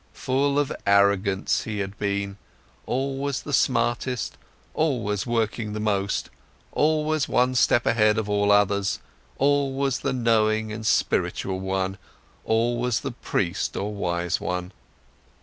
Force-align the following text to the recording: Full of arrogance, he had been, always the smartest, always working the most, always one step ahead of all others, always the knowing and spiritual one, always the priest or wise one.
Full 0.13 0.57
of 0.57 0.71
arrogance, 0.87 1.65
he 1.65 1.77
had 1.77 1.95
been, 1.99 2.37
always 2.87 3.43
the 3.43 3.53
smartest, 3.53 4.35
always 4.73 5.27
working 5.27 5.73
the 5.73 5.79
most, 5.79 6.31
always 6.71 7.29
one 7.29 7.53
step 7.53 7.85
ahead 7.85 8.17
of 8.17 8.27
all 8.27 8.51
others, 8.51 8.97
always 9.37 9.99
the 9.99 10.11
knowing 10.11 10.71
and 10.71 10.87
spiritual 10.87 11.59
one, 11.59 11.99
always 12.45 13.01
the 13.01 13.11
priest 13.11 13.77
or 13.77 13.93
wise 13.93 14.41
one. 14.41 14.71